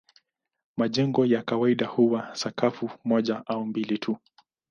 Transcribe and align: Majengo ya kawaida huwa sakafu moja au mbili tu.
Majengo 0.77 1.25
ya 1.25 1.41
kawaida 1.43 1.85
huwa 1.87 2.35
sakafu 2.35 2.89
moja 3.03 3.43
au 3.45 3.65
mbili 3.65 3.97
tu. 3.97 4.17